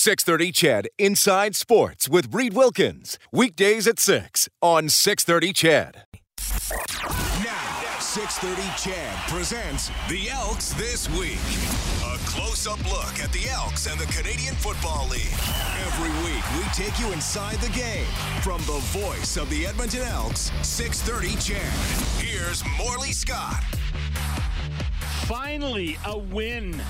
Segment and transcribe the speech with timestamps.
[0.00, 3.18] 630 Ched Inside Sports with Reid Wilkins.
[3.32, 5.94] Weekdays at 6 on 630 Ched.
[7.44, 11.36] Now, 630 Ched presents The Elks This Week.
[12.02, 15.36] A close-up look at the Elks and the Canadian Football League.
[15.84, 18.06] Every week, we take you inside the game.
[18.40, 22.22] From the voice of the Edmonton Elks, 630 Ched.
[22.22, 23.62] Here's Morley Scott.
[25.26, 26.80] Finally, a win.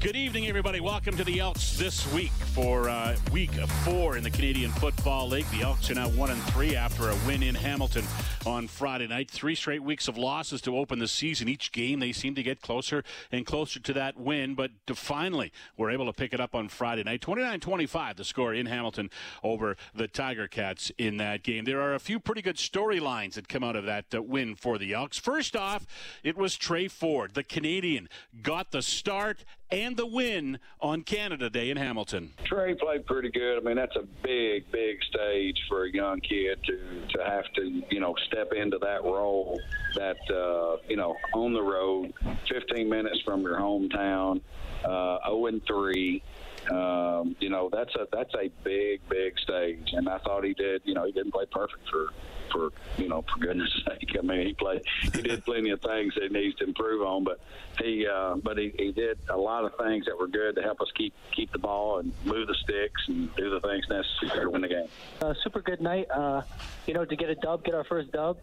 [0.00, 0.78] Good evening, everybody.
[0.78, 3.50] Welcome to the Elks this week for uh, week
[3.84, 5.50] four in the Canadian Football League.
[5.50, 8.04] The Elks are now one and three after a win in Hamilton
[8.46, 9.28] on Friday night.
[9.28, 11.48] Three straight weeks of losses to open the season.
[11.48, 15.90] Each game, they seem to get closer and closer to that win, but finally were
[15.90, 17.20] able to pick it up on Friday night.
[17.20, 19.10] 29-25, the score in Hamilton
[19.42, 21.64] over the Tiger Cats in that game.
[21.64, 24.78] There are a few pretty good storylines that come out of that uh, win for
[24.78, 25.18] the Elks.
[25.18, 25.86] First off,
[26.22, 28.08] it was Tre Ford, the Canadian,
[28.42, 32.32] got the start and the win on Canada Day in Hamilton.
[32.44, 33.58] Tre played pretty good.
[33.58, 37.82] I mean, that's a big, big stage for a young kid to to have to,
[37.90, 39.60] you know, step into that role.
[39.94, 42.12] That uh, you know, on the road,
[42.48, 44.40] 15 minutes from your hometown,
[44.84, 46.22] uh, 0 and 3.
[46.70, 50.82] Um, you know, that's a that's a big, big stage, and I thought he did.
[50.84, 52.08] You know, he didn't play perfect for
[52.50, 54.16] for you know for goodness sake.
[54.18, 57.24] I mean, he played he did plenty of things that he needs to improve on,
[57.24, 57.40] but
[57.80, 60.80] he uh, but he, he did a lot of things that were good to help
[60.80, 64.50] us keep keep the ball and move the sticks and do the things necessary to
[64.50, 64.88] win the game.
[65.22, 66.10] uh, super good night.
[66.10, 66.42] Uh,
[66.88, 68.38] you know, to get a dub, get our first dub,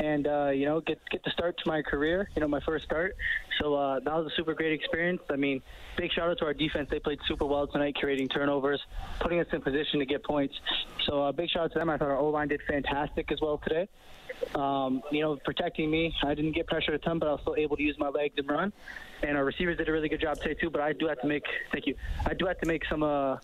[0.00, 2.30] and uh, you know, get get the start to my career.
[2.34, 3.14] You know, my first start.
[3.60, 5.20] So uh, that was a super great experience.
[5.30, 5.62] I mean,
[5.96, 6.88] big shout out to our defense.
[6.90, 8.80] They played super well tonight, creating turnovers,
[9.20, 10.54] putting us in position to get points.
[11.04, 11.90] So uh, big shout out to them.
[11.90, 13.86] I thought our O line did fantastic as well today.
[14.54, 16.14] Um, you know, protecting me.
[16.24, 18.34] I didn't get pressure a ton, but I was still able to use my legs
[18.38, 18.72] and run.
[19.22, 20.70] And our receivers did a really good job today too.
[20.70, 21.96] But I do have to make, thank you.
[22.24, 23.36] I do have to make some uh,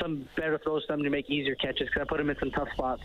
[0.00, 2.52] some better throws for them to make easier catches because I put them in some
[2.52, 3.02] tough spots.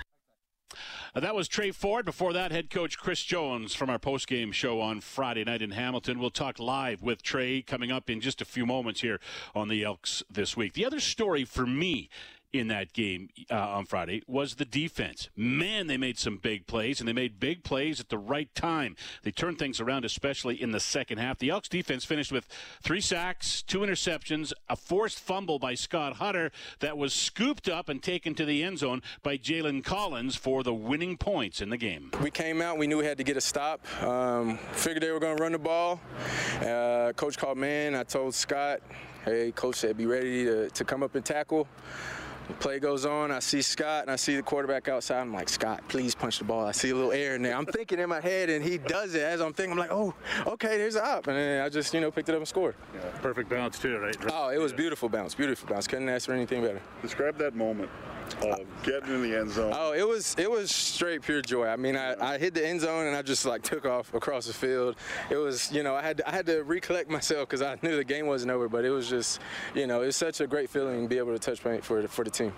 [1.16, 2.06] Uh, that was Tre Ford.
[2.06, 6.20] Before that, head coach Chris Jones from our postgame show on Friday night in Hamilton.
[6.20, 9.20] We'll talk live with Tre coming up in just a few moments here
[9.54, 10.74] on the Elks this week.
[10.74, 12.10] The other story for me
[12.54, 15.30] in that game uh, on Friday was the defense.
[15.36, 18.96] Man, they made some big plays, and they made big plays at the right time.
[19.24, 21.40] They turned things around, especially in the second half.
[21.40, 22.48] The Elks defense finished with
[22.82, 28.02] three sacks, two interceptions, a forced fumble by Scott Hutter that was scooped up and
[28.02, 32.12] taken to the end zone by Jalen Collins for the winning points in the game.
[32.22, 32.78] We came out.
[32.78, 33.86] We knew we had to get a stop.
[34.04, 36.00] Um, figured they were going to run the ball.
[36.62, 37.96] Uh, coach called man.
[37.96, 38.82] I told Scott,
[39.26, 41.68] "Hey, coach said be ready to, to come up and tackle."
[42.48, 43.32] The play goes on.
[43.32, 45.22] I see Scott and I see the quarterback outside.
[45.22, 46.66] I'm like, Scott, please punch the ball.
[46.66, 47.56] I see a little air in there.
[47.56, 49.74] I'm thinking in my head, and he does it as I'm thinking.
[49.74, 50.14] I'm like, oh,
[50.48, 52.76] okay, there's a up, and then I just you know picked it up and scored.
[53.22, 54.18] Perfect bounce too, right?
[54.30, 55.88] Oh, it was beautiful bounce, beautiful bounce.
[55.88, 56.82] Couldn't ask for anything better.
[57.02, 57.90] Describe that moment
[58.42, 59.74] of getting in the end zone.
[59.76, 61.68] Oh, it was it was straight pure joy.
[61.68, 64.48] I mean, I, I hit the end zone and I just like took off across
[64.48, 64.96] the field.
[65.30, 67.96] It was you know I had to, I had to recollect myself because I knew
[67.96, 68.70] the game wasn't over.
[68.70, 69.40] But it was just
[69.74, 72.24] you know it's such a great feeling to be able to touch paint for for
[72.24, 72.54] the team.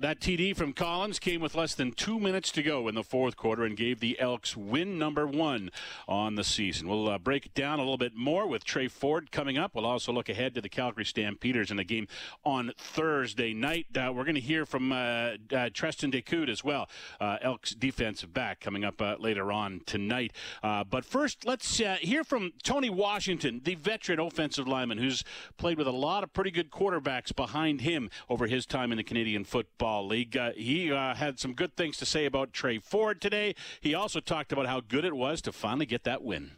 [0.00, 3.36] That TD from Collins came with less than two minutes to go in the fourth
[3.36, 5.72] quarter and gave the Elks win number one
[6.06, 6.86] on the season.
[6.86, 9.74] We'll uh, break down a little bit more with Tre Ford coming up.
[9.74, 12.06] We'll also look ahead to the Calgary Stampeders in the game
[12.44, 13.86] on Thursday night.
[13.92, 15.34] Uh, we're going to hear from uh, uh,
[15.70, 16.88] Treston Decoud as well,
[17.20, 20.32] uh, Elks defensive back, coming up uh, later on tonight.
[20.62, 25.24] But first, let's hear from Tony Washington, the veteran offensive lineman who's
[25.56, 29.02] played with a lot of pretty good quarterbacks behind him over his time in the
[29.02, 30.36] Canadian Football League.
[30.36, 33.54] Uh, he uh, had some good things to say about Tre Ford today.
[33.80, 36.52] He also talked about how good it was to finally get that win.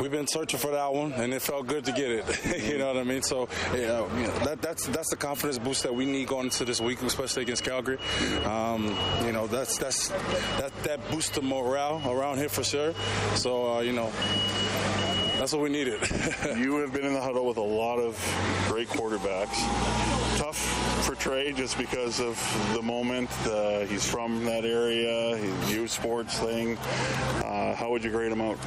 [0.00, 2.62] We've been searching for that one, and it felt good to get it.
[2.70, 3.22] you know what I mean?
[3.22, 6.64] So, yeah, you know, that, that's that's the confidence boost that we need going into
[6.64, 7.98] this week, especially against Calgary.
[8.44, 12.94] Um, you know, that's that's that that boosts the morale around here for sure.
[13.34, 14.12] So, uh, you know.
[15.38, 16.00] That's what we needed.
[16.56, 18.16] you have been in the huddle with a lot of
[18.68, 19.56] great quarterbacks.
[20.36, 22.36] Tough for Tre just because of
[22.74, 23.30] the moment.
[23.46, 26.76] Uh, he's from that area, his youth sports thing.
[26.76, 28.58] Uh, how would you grade him out?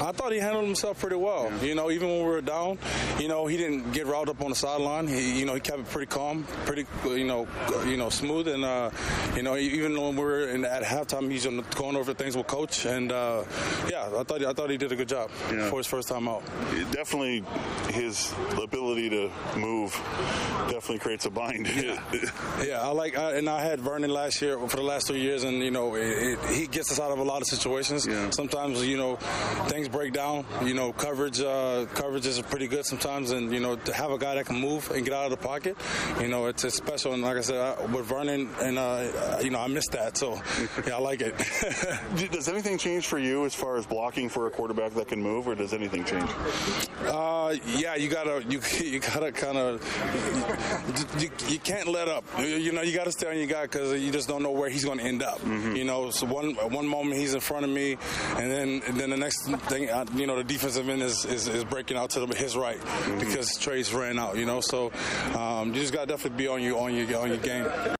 [0.00, 1.50] I thought he handled himself pretty well.
[1.50, 1.62] Yeah.
[1.62, 2.78] You know, even when we were down,
[3.18, 5.06] you know, he didn't get riled up on the sideline.
[5.06, 7.46] He, you know, he kept it pretty calm, pretty, you know,
[7.84, 8.90] you know, smooth, and uh,
[9.36, 12.86] you know, even when we were in, at halftime, he's going over things with coach,
[12.86, 13.44] and uh,
[13.90, 15.68] yeah, I thought I thought he did a good job yeah.
[15.80, 16.42] His first time out.
[16.92, 17.42] Definitely,
[17.90, 18.32] his
[18.62, 19.92] ability to move
[20.68, 21.66] definitely creates a bind.
[21.68, 22.02] Yeah,
[22.64, 25.44] yeah I like, I, and I had Vernon last year for the last two years,
[25.44, 28.06] and you know, it, it, he gets us out of a lot of situations.
[28.06, 28.30] Yeah.
[28.30, 29.16] Sometimes, you know,
[29.68, 30.44] things break down.
[30.64, 34.18] You know, coverage uh, coverage is pretty good sometimes, and you know, to have a
[34.18, 35.76] guy that can move and get out of the pocket,
[36.20, 37.14] you know, it's, it's special.
[37.14, 40.40] And like I said, I, with Vernon, and uh, you know, I missed that, so
[40.86, 41.34] yeah, I like it.
[42.30, 45.48] does anything change for you as far as blocking for a quarterback that can move,
[45.48, 46.30] or does anything change?
[47.06, 49.82] Uh, yeah, you gotta you you gotta kind of
[51.18, 52.24] you, you, can't let up.
[52.38, 54.84] You know, you gotta stay on your guy because you just don't know where he's
[54.84, 55.38] going to end up.
[55.40, 55.76] Mm-hmm.
[55.76, 57.96] You know, so one one moment he's in front of me,
[58.36, 61.48] and then and then the next thing, uh, you know, the defensive end is, is,
[61.48, 63.18] is breaking out to the, his right mm-hmm.
[63.18, 64.36] because Tre's ran out.
[64.36, 64.92] You know, so
[65.34, 67.96] um, you just got to definitely be on your on your on your game.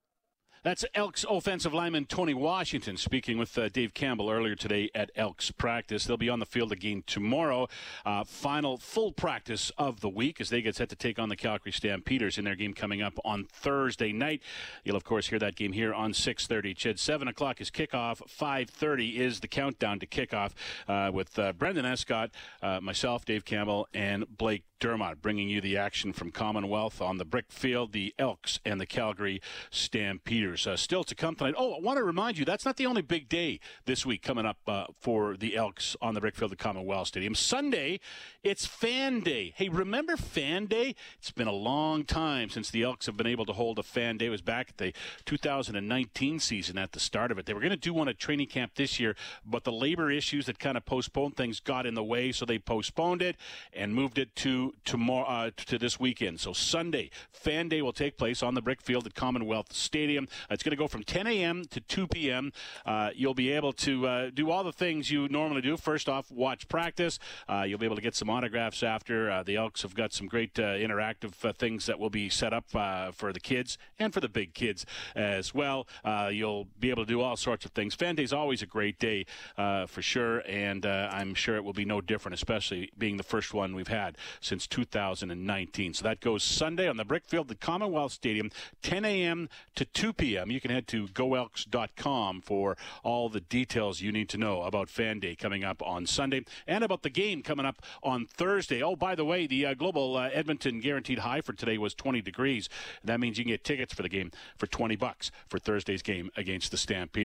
[0.62, 5.50] That's Elks offensive lineman Tony Washington speaking with uh, Dave Campbell earlier today at Elks
[5.50, 6.04] practice.
[6.04, 7.66] They'll be on the field again tomorrow.
[8.04, 11.36] Uh, final full practice of the week as they get set to take on the
[11.36, 14.42] Calgary Stampeders in their game coming up on Thursday night.
[14.84, 16.74] You'll of course hear that game here on 6:30.
[16.76, 18.20] Ched, seven o'clock is kickoff.
[18.28, 20.52] 5:30 is the countdown to kickoff
[20.86, 25.76] uh, with uh, Brendan Escott, uh, myself, Dave Campbell, and Blake Dermott bringing you the
[25.76, 29.40] action from Commonwealth on the brick field, the Elks and the Calgary
[29.70, 30.49] Stampeders.
[30.50, 31.54] Uh, still to come tonight.
[31.56, 34.44] Oh, I want to remind you that's not the only big day this week coming
[34.44, 37.36] up uh, for the Elks on the brick field at Commonwealth Stadium.
[37.36, 38.00] Sunday,
[38.42, 39.52] it's Fan Day.
[39.56, 40.96] Hey, remember Fan Day?
[41.18, 44.16] It's been a long time since the Elks have been able to hold a Fan
[44.16, 44.26] Day.
[44.26, 44.92] It was back at the
[45.24, 47.46] 2019 season at the start of it.
[47.46, 49.14] They were going to do one at training camp this year,
[49.46, 52.58] but the labor issues that kind of postponed things got in the way, so they
[52.58, 53.36] postponed it
[53.72, 56.40] and moved it to tomorrow uh, to this weekend.
[56.40, 60.28] So Sunday, Fan Day will take place on the Brickfield at Commonwealth Stadium.
[60.42, 61.64] Uh, it's going to go from 10 a.m.
[61.70, 62.52] to 2 p.m.
[62.86, 65.76] Uh, you'll be able to uh, do all the things you normally do.
[65.76, 67.18] First off, watch practice.
[67.48, 69.30] Uh, you'll be able to get some autographs after.
[69.30, 72.70] Uh, the Elks have got some great interactive things that will be set up
[73.14, 75.86] for the kids and for the big kids as well.
[76.30, 77.94] you'll be able to do all sorts of things.
[77.94, 79.26] Fan Day is always a great day
[79.56, 83.74] for sure, and I'm sure it will be no different, especially being the first one
[83.74, 85.94] we've had since since 2019.
[85.94, 88.50] So that goes Sunday on the Brickfield at Commonwealth Stadium,
[88.82, 89.48] 10 a.m.
[89.74, 90.29] to 2 p.m.
[90.30, 95.20] You can head to goelks.com for all the details you need to know about Fan
[95.20, 98.82] Day coming up on Sunday and about the game coming up on Thursday.
[98.82, 102.20] Oh, by the way, the uh, global uh, Edmonton guaranteed high for today was 20
[102.22, 102.68] degrees.
[103.02, 106.30] That means you can get tickets for the game for 20 bucks for Thursday's game
[106.36, 107.24] against the Stampede.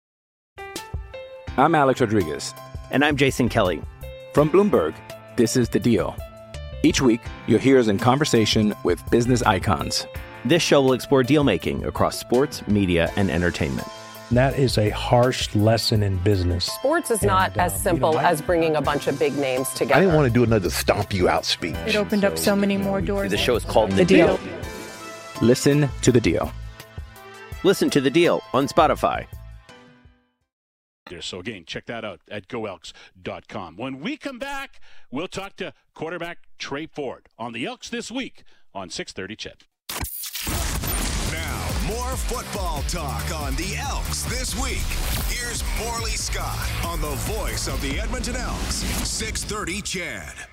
[1.58, 2.54] I'm Alex Rodriguez.
[2.92, 3.82] And I'm Jason Kelly.
[4.34, 4.96] From Bloomberg,
[5.36, 6.16] this is The Deal.
[6.84, 10.06] Each week, you'll hear us in conversation with business icons.
[10.46, 13.88] This show will explore deal making across sports, media, and entertainment.
[14.32, 16.66] That is a harsh lesson in business.
[16.66, 19.38] Sports is and, not as um, simple you know, as bringing a bunch of big
[19.38, 19.96] names together.
[19.96, 21.76] I didn't want to do another stomp you out speech.
[21.86, 23.32] It opened so, up so many more doors.
[23.32, 24.38] The show is called The, the deal.
[24.38, 24.54] deal.
[25.42, 26.52] Listen to the deal.
[27.64, 29.28] Listen to the deal on Spotify.
[31.22, 33.78] So again, check that out at goelks.com.
[33.78, 34.82] When we come back,
[35.12, 38.44] we'll talk to quarterback Tre Ford on the Elks this week
[38.74, 39.73] on 630 Ched.
[42.14, 44.84] More football talk on the Elks this week.
[45.30, 50.53] Here's Morley Scott on the voice of the Edmonton Elks, 630 Ched.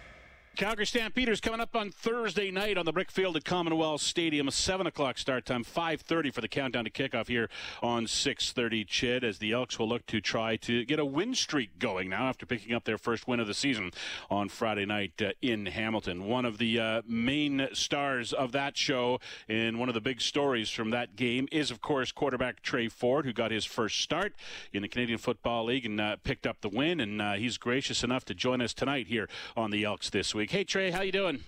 [0.56, 4.46] Calgary Stampeders coming up on Thursday night on the brick field at Commonwealth Stadium.
[4.46, 7.48] A seven o'clock start time, five thirty for the countdown to kickoff here
[7.82, 8.84] on six thirty.
[8.84, 12.28] Ched as the Elks will look to try to get a win streak going now
[12.28, 13.92] after picking up their first win of the season
[14.28, 16.26] on Friday night uh, in Hamilton.
[16.26, 20.68] One of the uh, main stars of that show and one of the big stories
[20.68, 24.34] from that game is, of course, quarterback Tre Ford, who got his first start
[24.74, 27.00] in the Canadian Football League and uh, picked up the win.
[27.00, 30.49] And uh, he's gracious enough to join us tonight here on the Elks this week.
[30.50, 31.44] Hey Tre, how you doing?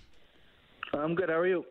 [0.93, 1.27] I'm good.
[1.27, 1.65] How are you?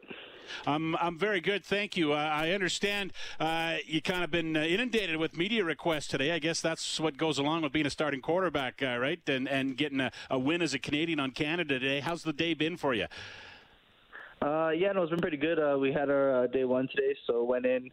[0.66, 2.12] I'm I'm very good, thank you.
[2.12, 6.32] Uh, I understand uh, you kind of been uh, inundated with media requests today.
[6.32, 9.18] I guess that's what goes along with being a starting quarterback, uh, right?
[9.26, 12.00] And and getting a, a, win as a Canadian on Canada today.
[12.00, 13.06] How's the day been for you?
[14.42, 15.58] Uh, yeah, no, it's been pretty good.
[15.58, 17.90] Uh, we had our day one today, so went in.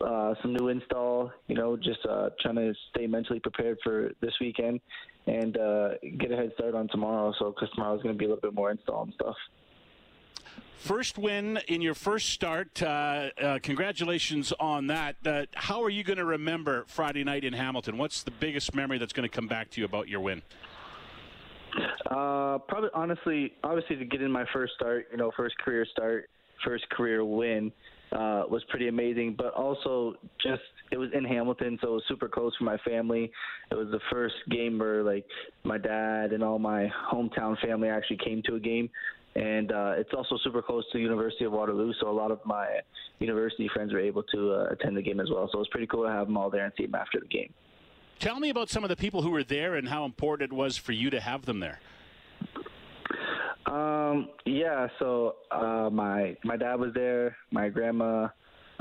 [0.00, 2.00] some new install, you know, just
[2.40, 4.80] trying to stay mentally prepared for this weekend
[5.26, 7.32] and uh, get a head start on tomorrow.
[7.38, 9.36] So because tomorrow is going to be a little bit more install and stuff.
[10.78, 12.82] First win in your first start.
[12.82, 15.14] Uh, uh, congratulations on that.
[15.24, 17.98] Uh, how are you going to remember Friday night in Hamilton?
[17.98, 20.42] What's the biggest memory that's going to come back to you about your win?
[22.10, 26.28] Uh, probably, honestly, obviously, to get in my first start, you know, first career start,
[26.64, 27.70] first career win,
[28.10, 29.36] uh, was pretty amazing.
[29.38, 33.32] But also, just it was in Hamilton, so it was super close for my family.
[33.70, 35.26] It was the first game where like
[35.64, 38.88] my dad and all my hometown family actually came to a game
[39.34, 42.40] and uh, it's also super close to the University of Waterloo, so a lot of
[42.44, 42.66] my
[43.18, 45.48] university friends were able to uh, attend the game as well.
[45.50, 47.26] So it was pretty cool to have them all there and see them after the
[47.26, 47.52] game.
[48.18, 50.76] Tell me about some of the people who were there and how important it was
[50.76, 51.80] for you to have them there.
[53.66, 58.28] Um, yeah, so uh, my my dad was there, my grandma,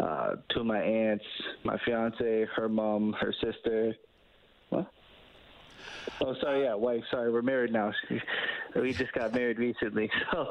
[0.02, 1.26] uh, two of my aunts,
[1.64, 3.96] my fiance, her mom, her sister.
[4.70, 4.92] What?
[6.20, 7.04] Oh, sorry, yeah, wife.
[7.12, 7.94] Sorry, we're married now.
[8.76, 10.10] we just got married recently.
[10.32, 10.48] So,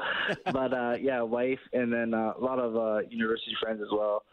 [0.51, 4.23] but uh, yeah, wife, and then uh, a lot of uh, university friends as well.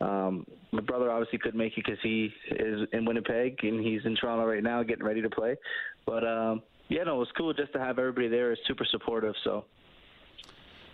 [0.00, 4.16] Um, my brother obviously couldn't make it because he is in Winnipeg and he's in
[4.16, 5.56] Toronto right now, getting ready to play.
[6.06, 8.52] But um, yeah, no, it was cool just to have everybody there.
[8.52, 9.34] It's super supportive.
[9.42, 9.64] So.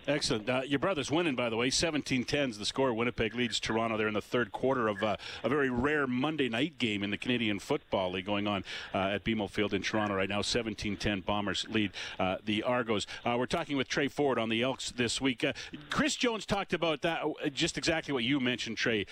[0.07, 0.49] Excellent.
[0.49, 1.69] Uh, your brother's winning, by the way.
[1.69, 2.93] 17-10 is the score.
[2.93, 6.77] Winnipeg leads Toronto there in the third quarter of uh, a very rare Monday night
[6.77, 10.29] game in the Canadian Football League going on uh, at BMO Field in Toronto right
[10.29, 10.39] now.
[10.39, 13.05] 17-10 Bombers lead uh, the Argos.
[13.25, 15.43] Uh, we're talking with Tre Ford on the Elks this week.
[15.43, 15.51] Uh,
[15.89, 19.05] Chris Jones talked about that, just exactly what you mentioned, Tre.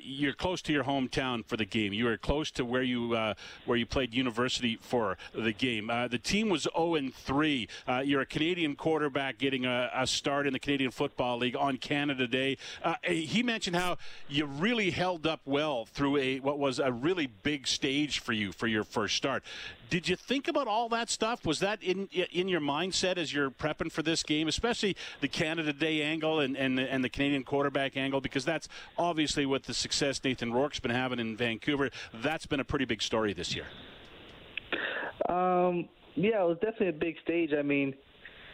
[0.00, 1.92] you're close to your hometown for the game.
[1.92, 3.16] You were close to where you
[3.64, 5.88] where you played university for the game.
[5.88, 7.68] the team was 0-3.
[8.04, 12.26] you're a Canadian quarterback getting a, a start in the Canadian Football League on Canada
[12.26, 12.58] Day.
[12.82, 13.96] Uh, he mentioned how
[14.28, 18.50] you really held up well through a what was a really big stage for you
[18.50, 19.44] for your first start.
[19.88, 21.46] Did you think about all that stuff?
[21.46, 25.72] Was that in in your mindset as you're prepping for this game, especially the Canada
[25.72, 28.20] Day angle and and, and the Canadian quarterback angle?
[28.20, 31.90] Because that's obviously what the success Nathan Rourke's been having in Vancouver.
[32.12, 33.66] That's been a pretty big story this year.
[35.28, 37.52] Um, yeah, it was definitely a big stage.
[37.56, 37.94] I mean,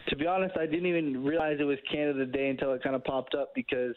[0.07, 3.03] to be honest, I didn't even realize it was Canada Day until it kind of
[3.03, 3.95] popped up because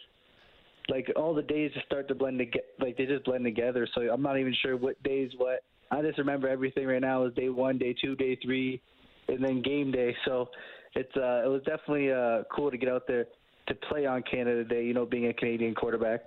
[0.88, 2.66] like all the days just start to blend together.
[2.78, 3.88] Like they just blend together.
[3.94, 5.60] So I'm not even sure what days what.
[5.90, 8.80] I just remember everything right now is day one, day two, day three,
[9.28, 10.14] and then game day.
[10.24, 10.48] So
[10.94, 13.26] it's uh, it was definitely uh, cool to get out there
[13.68, 14.84] to play on Canada Day.
[14.84, 16.20] You know, being a Canadian quarterback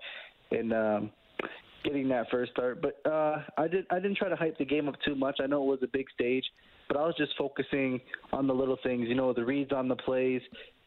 [0.52, 1.12] and um,
[1.84, 2.82] getting that first start.
[2.82, 5.40] But uh, I did I didn't try to hype the game up too much.
[5.42, 6.46] I know it was a big stage,
[6.90, 8.02] but I was just focusing
[8.34, 9.08] on the little things.
[9.08, 10.42] You know, the reads on the plays,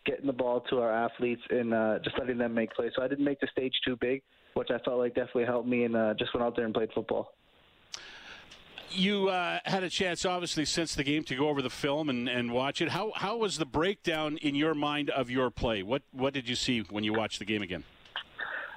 [0.04, 2.90] getting the ball to our athletes, and uh, just letting them make plays.
[2.94, 4.20] So I didn't make the stage too big,
[4.54, 6.90] which I felt like definitely helped me, and uh, just went out there and played
[6.92, 7.34] football.
[8.90, 12.28] You uh, had a chance, obviously, since the game to go over the film and,
[12.28, 12.90] and watch it.
[12.90, 15.82] How how was the breakdown in your mind of your play?
[15.82, 17.84] What what did you see when you watched the game again?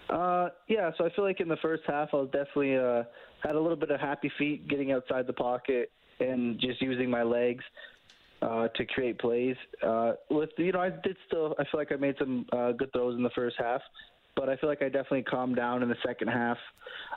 [0.10, 3.04] Uh, yeah, so I feel like in the first half, I was definitely uh,
[3.44, 7.24] had a little bit of happy feet getting outside the pocket and just using my
[7.24, 7.64] legs
[8.42, 9.56] uh, to create plays.
[9.86, 11.56] Uh, with you know, I did still.
[11.60, 13.82] I feel like I made some uh, good throws in the first half,
[14.36, 16.58] but I feel like I definitely calmed down in the second half.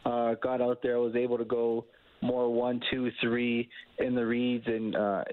[0.05, 1.85] Uh, got out there, I was able to go
[2.21, 5.25] more one, two, three in the reads, and uh,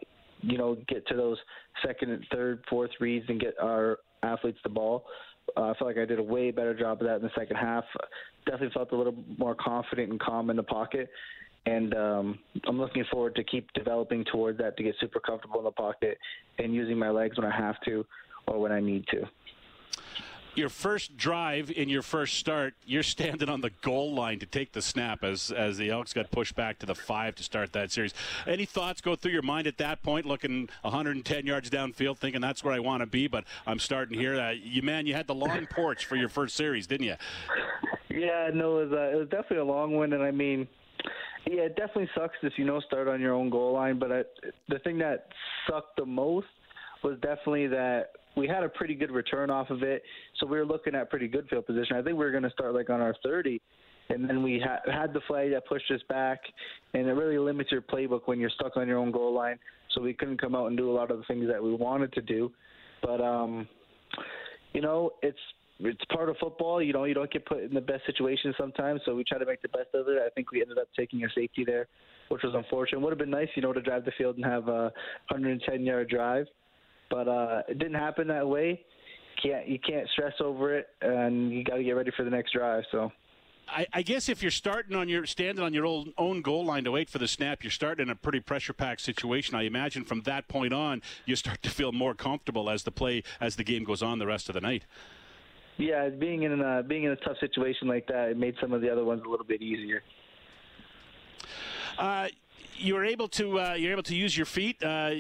[0.42, 1.38] you know, get to those
[1.86, 5.06] second and third, fourth reads, and get our athletes the ball.
[5.56, 7.56] Uh, I felt like I did a way better job of that in the second
[7.56, 7.84] half.
[8.46, 11.10] Definitely felt a little more confident and calm in the pocket.
[11.66, 15.66] And um, I'm looking forward to keep developing towards that to get super comfortable in
[15.66, 16.18] the pocket
[16.60, 18.06] and using my legs when I have to
[18.48, 19.28] or when I need to
[20.56, 24.72] your first drive in your first start, you're standing on the goal line to take
[24.72, 27.92] the snap as as the Elks got pushed back to the five to start that
[27.92, 28.14] series.
[28.48, 32.64] Any thoughts go through your mind at that point, looking 110 yards downfield, thinking that's
[32.64, 34.40] where I want to be, but I'm starting here.
[34.40, 37.16] Uh, you man, you had the long porch for your first series, didn't you?
[38.10, 40.68] Yeah, no, it was, uh, it was definitely a long one, and I mean.
[41.48, 44.00] Yeah, it definitely sucks if you know start on your own goal line.
[44.00, 44.24] But I,
[44.68, 45.28] the thing that
[45.70, 46.48] sucked the most
[47.04, 50.02] was definitely that we had a pretty good return off of it,
[50.40, 51.96] so we were looking at pretty good field position.
[51.96, 53.62] I think we were going to start like on our 30,
[54.10, 56.40] and then we ha- had the flag that pushed us back,
[56.94, 59.58] and it really limits your playbook when you're stuck on your own goal line.
[59.92, 62.12] So we couldn't come out and do a lot of the things that we wanted
[62.14, 62.52] to do,
[63.02, 63.68] but um,
[64.74, 65.38] you know, it's
[65.80, 66.82] it's part of football.
[66.82, 69.46] You know, you don't get put in the best situation sometimes, so we try to
[69.46, 70.18] make the best of it.
[70.26, 71.88] I think we ended up taking a safety there,
[72.30, 73.02] which was unfortunate.
[73.02, 74.92] Would have been nice, you know, to drive the field and have a
[75.30, 76.48] 110 yard drive
[77.10, 78.82] but uh, it didn't happen that way.
[79.42, 82.54] Can't you can't stress over it, and you got to get ready for the next
[82.54, 82.84] drive.
[82.92, 83.12] So.
[83.68, 86.84] I, I, guess if you're starting on your standing on your own, own goal line
[86.84, 89.56] to wait for the snap, you're starting in a pretty pressure-packed situation.
[89.56, 93.24] I imagine from that point on, you start to feel more comfortable as the play
[93.42, 94.86] as the game goes on the rest of the night.
[95.78, 98.82] Yeah, being in a being in a tough situation like that, it made some of
[98.82, 100.04] the other ones a little bit easier.
[101.98, 102.28] Uh,
[102.78, 104.82] you were able to uh, you're able to use your feet.
[104.84, 105.12] Uh,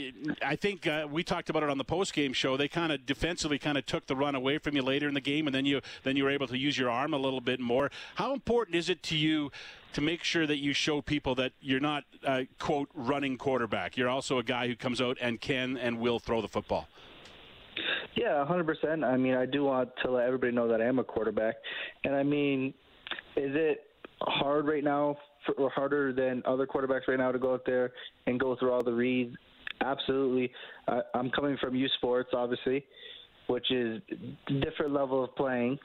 [0.41, 2.57] I think uh, we talked about it on the post game show.
[2.57, 5.21] They kind of defensively kind of took the run away from you later in the
[5.21, 7.59] game, and then you then you were able to use your arm a little bit
[7.59, 7.91] more.
[8.15, 9.51] How important is it to you?
[9.93, 14.09] To make sure that you show people that you're not uh, quote running quarterback, you're
[14.09, 16.89] also a guy who comes out and can and will throw the football.
[18.15, 19.03] Yeah, 100%.
[19.03, 21.55] I mean, I do want to let everybody know that I am a quarterback.
[22.03, 22.73] And I mean,
[23.35, 23.81] is it
[24.21, 25.17] hard right now
[25.57, 27.91] or harder than other quarterbacks right now to go out there
[28.27, 29.35] and go through all the reads.
[29.81, 30.51] Absolutely.
[30.87, 32.85] Uh, I'm coming from U Sports, obviously,
[33.47, 34.01] which is
[34.61, 35.77] different level of playing,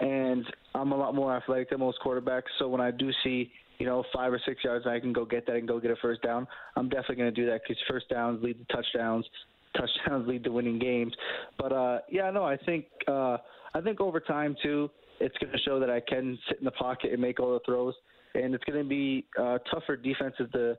[0.00, 0.44] and
[0.74, 2.42] I'm a lot more athletic than most quarterbacks.
[2.58, 5.24] So when I do see you know five or six yards, and I can go
[5.24, 6.46] get that and go get a first down.
[6.76, 9.26] I'm definitely going to do that because first downs lead to touchdowns.
[9.76, 11.12] Touchdowns lead to winning games.
[11.58, 13.38] But uh, yeah, no, I think uh,
[13.74, 14.90] I think over time too,
[15.20, 17.60] it's going to show that I can sit in the pocket and make all the
[17.64, 17.94] throws
[18.42, 20.76] and it's going to be uh, tougher defenses to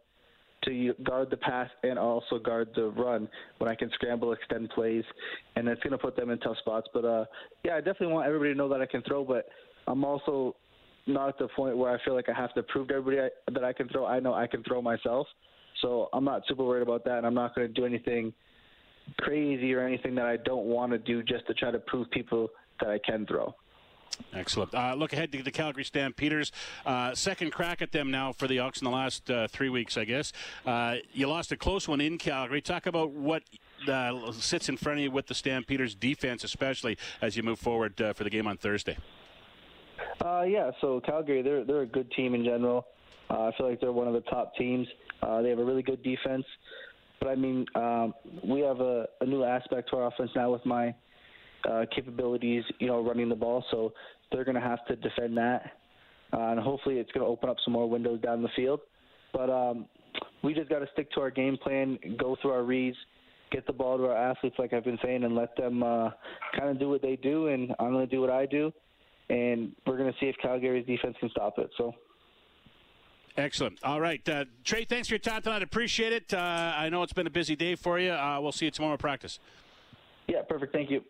[0.66, 5.04] to guard the pass and also guard the run when I can scramble, extend plays,
[5.56, 6.88] and it's going to put them in tough spots.
[6.94, 7.26] But uh,
[7.64, 9.46] yeah, I definitely want everybody to know that I can throw, but
[9.86, 10.56] I'm also
[11.06, 13.64] not at the point where I feel like I have to prove to everybody that
[13.64, 14.08] I can throw.
[14.08, 15.28] I know I can throw myself,
[15.82, 18.34] so I'm not super worried about that, and I'm not going to do anything
[19.20, 22.50] crazy or anything that I don't want to do just to try to prove people
[22.80, 23.54] that I can throw.
[24.34, 24.74] Excellent.
[24.74, 26.52] Uh, look ahead to the Calgary Stampeders.
[26.86, 29.98] Uh, second crack at them now for the Elks in the last uh, three weeks,
[29.98, 30.34] I guess.
[30.66, 32.62] Uh, you lost a close one in Calgary.
[32.62, 33.44] Talk about what
[33.88, 38.00] uh, sits in front of you with the Stampeders defense, especially as you move forward
[38.02, 38.98] uh, for the game on Thursday.
[40.24, 42.88] yeah, so Calgary, they're they're a good team in general.
[43.30, 44.88] I feel like they're one of the top teams.
[45.22, 46.46] they have a really good defense,
[47.20, 50.66] but I mean, um, we have a, a new aspect to our offense now with
[50.66, 50.94] my
[51.70, 53.64] uh, capabilities, you know, running the ball.
[53.72, 53.94] So
[54.32, 55.72] they're going to have to defend that,
[56.34, 58.82] uh, and hopefully it's going to open up some more windows down the field.
[59.34, 59.86] But um,
[60.44, 62.98] we just got to stick to our game plan, go through our reads,
[63.52, 66.10] get the ball to our athletes, like I've been saying, and let them uh,
[66.58, 68.72] kind of do what they do, and I'm going to do what I do,
[69.30, 71.70] and we're going to see if Calgary's defense can stop it.
[71.78, 71.94] So.
[73.38, 73.78] Excellent.
[73.84, 74.84] All right, uh, Tre.
[74.84, 75.62] Thanks for your time tonight.
[75.62, 76.34] Appreciate it.
[76.34, 78.12] Uh, I know it's been a busy day for you.
[78.12, 79.40] Uh, we'll see you tomorrow at practice.
[80.28, 80.74] Yeah, perfect.
[80.74, 81.04] Thank you.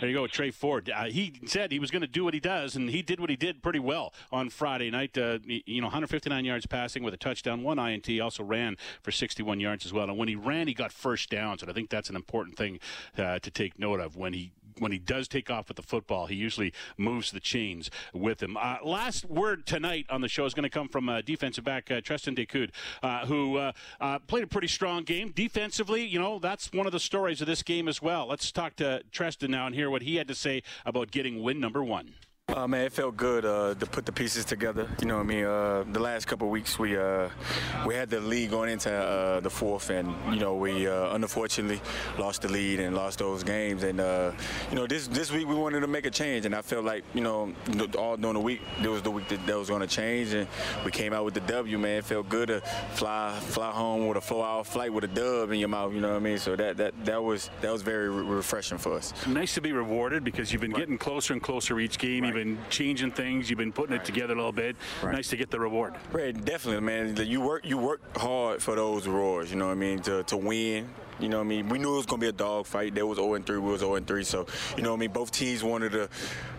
[0.00, 0.90] There you go, Tre Ford.
[0.90, 3.30] Uh, he said he was going to do what he does, and he did what
[3.30, 5.16] he did pretty well on Friday night.
[5.16, 8.08] Uh, you know, 159 yards passing with a touchdown, one INT.
[8.20, 10.08] Also ran for 61 yards as well.
[10.08, 12.80] And when he ran, he got first downs, and I think that's an important thing
[13.16, 16.26] uh, to take note of when he when he does take off with the football,
[16.26, 18.56] he usually moves the chains with him.
[18.56, 21.90] Uh, last word tonight on the show is going to come from uh, defensive back
[21.90, 22.70] uh, Treston Decoud,
[23.02, 26.04] uh, who uh, uh, played a pretty strong game defensively.
[26.04, 28.26] You know, that's one of the stories of this game as well.
[28.28, 31.60] Let's talk to Treston now and hear what he had to say about getting win
[31.60, 32.14] number one.
[32.54, 34.86] Uh, man, it felt good uh, to put the pieces together.
[35.00, 35.44] You know what I mean?
[35.44, 37.28] Uh, the last couple weeks, we uh,
[37.84, 41.80] we had the lead going into uh, the fourth, and you know we uh, unfortunately
[42.16, 43.82] lost the lead and lost those games.
[43.82, 43.98] And
[44.70, 47.02] you know this this week we wanted to make a change, and I felt like
[47.12, 47.52] you know
[47.98, 50.46] all during the week there was the week that, that was going to change, and
[50.84, 51.76] we came out with the W.
[51.78, 52.60] Man, it felt good to
[52.92, 55.92] fly fly home with a four-hour flight with a dub in your mouth.
[55.92, 56.38] You know what I mean?
[56.38, 59.12] So that that that was that was very re- refreshing for us.
[59.26, 60.80] Nice to be rewarded because you've been right.
[60.80, 62.24] getting closer and closer each game.
[62.24, 63.48] Right been changing things.
[63.48, 64.76] You've been putting it together a little bit.
[65.02, 65.94] Nice to get the reward.
[66.12, 67.16] Right, definitely, man.
[67.16, 69.50] You work you work hard for those rewards.
[69.50, 70.00] You know what I mean?
[70.00, 70.88] To to win.
[71.20, 71.68] You know what I mean?
[71.68, 72.94] We knew it was going to be a dog fight.
[72.94, 74.24] There was 0 3, we was 0 3.
[74.24, 74.46] So,
[74.76, 75.10] you know what I mean?
[75.10, 76.08] Both teams wanted to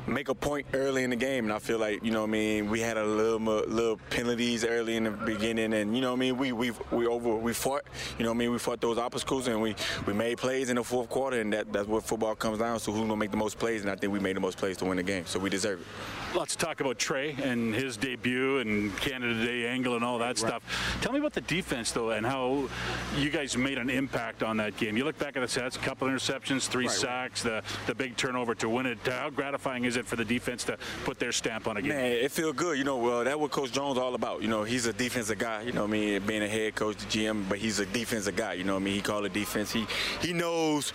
[0.08, 2.32] make a point early in the game, and I feel like you know what I
[2.32, 2.70] mean.
[2.70, 6.20] We had a little little penalties early in the beginning, and you know what I
[6.20, 6.38] mean.
[6.38, 7.84] We we we over we fought.
[8.18, 8.52] You know what I mean.
[8.52, 11.72] We fought those obstacles, and we we made plays in the fourth quarter, and that
[11.74, 12.92] that's what football comes down to.
[12.92, 13.82] Who's gonna make the most plays?
[13.82, 15.82] And I think we made the most plays to win the game, so we deserve
[15.82, 15.88] it.
[16.36, 20.38] Let's talk about Tre and his debut and Canada Day angle and all that right.
[20.38, 20.98] stuff.
[21.02, 22.68] Tell me about the defense though, and how
[23.16, 24.98] you guys made an impact on that game.
[24.98, 28.18] You look back at the stats: a couple interceptions, three right, sacks, the the big
[28.18, 28.98] turnover to win it.
[29.06, 31.94] How gratifying is it for the defense to put their stamp on a game?
[31.94, 32.78] Man, it feels good.
[32.78, 34.42] You know, well, that's what Coach Jones all about.
[34.42, 35.62] You know, he's a defensive guy.
[35.62, 38.54] You know, I mean, being a head coach, the GM, but he's a defensive guy.
[38.54, 39.72] You know, I mean, he called it defense.
[39.72, 39.88] He
[40.22, 40.90] he knows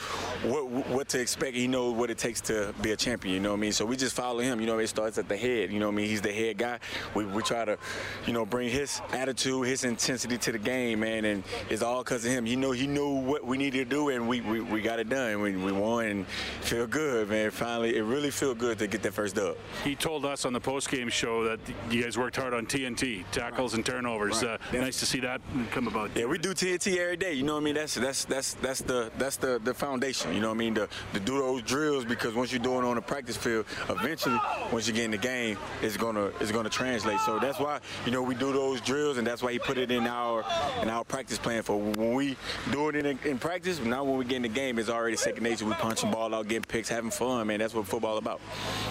[0.44, 1.56] what what to expect.
[1.56, 3.34] He knows what it takes to be a champion.
[3.34, 3.72] You know what I mean?
[3.72, 4.60] So we just follow him.
[4.60, 5.72] You know, it starts at the head.
[5.72, 6.08] You know what I mean?
[6.08, 6.78] He's the head guy.
[7.14, 7.78] We, we try to,
[8.26, 12.24] you know, bring his attitude, his intensity to the game, man, and it's all because
[12.26, 12.46] of him.
[12.46, 15.08] You know he knew what we needed to do, and we, we, we got it
[15.08, 15.40] done.
[15.40, 17.50] We, we won and feel good, man.
[17.50, 19.56] Finally, it really feel good to get that first dub.
[19.84, 23.72] He told us on the post-game show that you guys worked hard on TNT, tackles
[23.72, 23.78] right.
[23.78, 24.42] and turnovers.
[24.42, 24.60] Right.
[24.74, 25.40] Uh, nice to see that
[25.70, 26.10] come about.
[26.14, 27.32] Yeah, we do TNT every day.
[27.32, 27.74] You know what I mean?
[27.74, 30.34] That's that's that's that's the that's the the foundation.
[30.34, 30.74] You know what I mean?
[30.74, 34.38] To, to do those drills because once you're doing it on the practice field, eventually
[34.72, 37.20] once you get in the game, is gonna it's gonna translate.
[37.20, 39.90] So that's why you know we do those drills, and that's why he put it
[39.90, 40.44] in our
[40.82, 42.36] in our practice plan for when we
[42.70, 43.80] do it in, in practice.
[43.80, 45.64] Now when we get in the game, it's already second nature.
[45.64, 47.58] We punching ball out, getting picks, having fun, man.
[47.58, 48.40] That's what football about.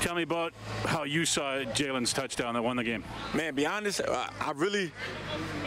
[0.02, 0.54] Tell me about
[0.86, 3.04] how you saw Jalen's touchdown that won the game.
[3.34, 4.92] Man, be honest, I, I really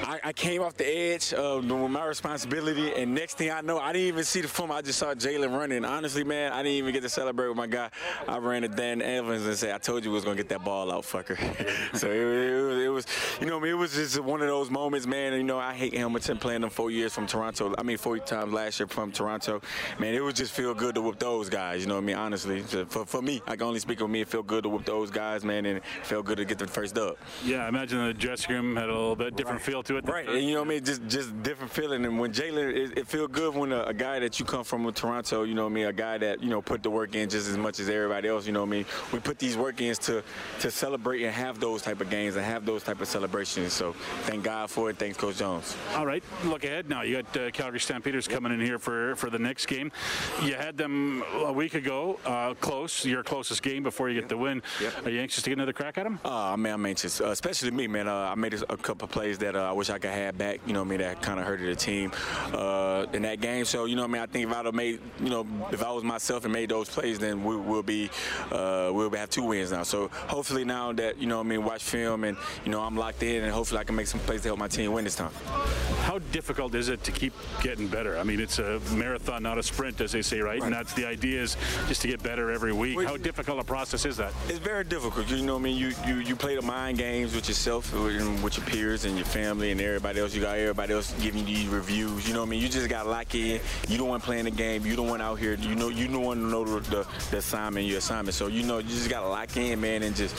[0.04, 3.92] I, I, came off the edge of my responsibility, and next thing I know, I
[3.92, 4.72] didn't even see the film.
[4.72, 5.84] I just saw Jalen running.
[5.84, 7.90] Honestly, man, I didn't even get to celebrate with my guy.
[8.26, 10.64] I ran to Dan Evans and said, "I told you we was gonna get that
[10.64, 11.36] ball out, fucker."
[11.96, 13.06] so it, it, was, it, was,
[13.40, 15.32] you know, it was just one of those moments, man.
[15.32, 17.74] You know, I hate Hamilton playing them four years from Toronto.
[17.78, 19.60] I mean, four times last year from Toronto.
[19.98, 21.82] Man, it would just feel good to whoop those guys.
[21.82, 22.16] You know what I mean?
[22.16, 24.20] Honestly, for, for me, I can only speak for me.
[24.20, 26.66] It felt good to whoop those guys, man, and it felt good to get the
[26.66, 27.16] first dub.
[27.44, 29.66] Yeah, I imagine the dressing room had a little bit different right.
[29.66, 30.08] feel to it.
[30.08, 30.84] Right, and you know what I mean?
[30.84, 32.04] Just just different feeling.
[32.04, 34.90] And when Jalen, it, it feels good when a, a, guy that you come from
[34.92, 37.28] Toronto, you know what I mean, a guy that you know put the work in
[37.28, 38.46] just as much as everybody else.
[38.46, 38.86] You know what I mean?
[39.12, 40.22] We put these work ins to
[40.60, 43.72] to celebrate and have those type of games and have those type of celebrations.
[43.72, 43.92] So
[44.22, 44.98] thank God for it.
[44.98, 45.76] Thanks, Coach Jones.
[45.94, 47.02] All right, look ahead now.
[47.02, 49.90] You got uh, Calgary Stampeders coming in here for for the next game.
[50.42, 53.04] You had them a week ago, uh, close.
[53.04, 54.62] Your closest game before you get the win.
[54.80, 55.06] Yep.
[55.06, 56.18] Are you anxious to get another crack at them?
[56.24, 58.08] Uh, man, I'm anxious, uh, especially me, man.
[58.08, 60.60] Uh, I made a, a couple plays that uh, I wish I could have back.
[60.66, 62.12] You know, I mean, that kind of hurted the team
[62.52, 63.64] uh, in that game.
[63.64, 65.90] So, you know, I mean, I think if I'd have made, you know, if I
[65.90, 68.10] was myself and made those plays, then we, will be,
[68.50, 69.82] uh, we'll have two wins now.
[69.82, 73.22] So hopefully now that, you know, I mean, watch film and, you know, I'm locked
[73.22, 75.32] in and hopefully I can make some plays to help my team win this time.
[76.02, 77.32] How difficult is it to keep
[77.62, 78.18] getting better?
[78.18, 80.60] I mean, it's a marathon, not a sprint, as they say, right?
[80.60, 80.62] right.
[80.62, 81.56] And that's the idea is
[81.88, 83.00] just to get better every week.
[83.02, 84.32] How difficult a process is that?
[84.48, 85.28] It's very difficult.
[85.28, 88.66] You know, I mean, you you, you play the mind games with yourself, with your
[88.66, 90.34] peers and your family and everybody else.
[90.34, 92.26] You got everybody else giving you these reviews.
[92.26, 92.62] You know what I mean?
[92.62, 93.60] You just got to lock in.
[93.88, 94.84] You don't want playing the game.
[94.84, 95.54] You don't want out here.
[95.54, 98.34] You know, you don't want to know the, the, the assignment, your assignment.
[98.34, 100.34] So you know, you just got to lock in, man, and just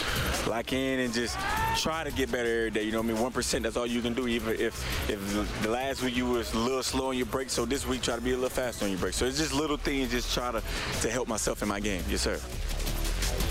[0.47, 1.37] lock in and just
[1.77, 2.83] try to get better every day.
[2.83, 3.21] You know what I mean?
[3.21, 3.63] One percent.
[3.63, 4.27] That's all you can do.
[4.27, 7.65] Even if if the last week you was a little slow on your break, so
[7.65, 9.13] this week try to be a little faster on your break.
[9.13, 10.11] So it's just little things.
[10.11, 10.61] Just try to
[11.01, 12.03] to help myself in my game.
[12.09, 12.39] Yes, sir.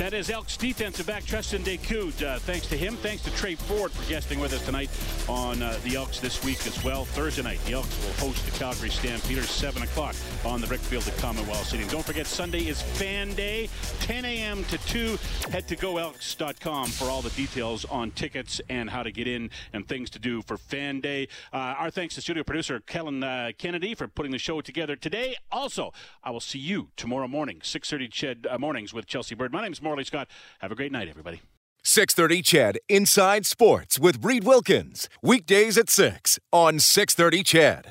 [0.03, 2.21] That is Elks defensive back Treston Decoud.
[2.27, 2.97] Uh, thanks to him.
[2.97, 4.91] Thanks to Tre Ford for guesting with us tonight
[5.29, 7.05] on uh, the Elks this week as well.
[7.05, 11.07] Thursday night, the Elks will host the Calgary Stampeders 7 o'clock on the Brick Field
[11.07, 11.89] at Commonwealth Stadium.
[11.89, 13.69] Don't forget, Sunday is Fan Day,
[14.01, 14.65] 10 a.m.
[14.65, 15.19] to 2.
[15.53, 19.87] Head to goelks.com for all the details on tickets and how to get in and
[19.87, 21.29] things to do for Fan Day.
[21.53, 25.37] Uh, our thanks to studio producer Kellen uh, Kennedy for putting the show together today.
[25.53, 25.93] Also,
[26.25, 29.53] I will see you tomorrow morning, 6.30 Ched, uh, mornings with Chelsea Bird.
[29.53, 30.29] My name is Morley Scott.
[30.61, 31.43] Have a great night, everybody.
[31.83, 35.07] 630 Ched Inside Sports with Reid Wilkins.
[35.23, 37.87] Weekdays at 6 on 630 Ched.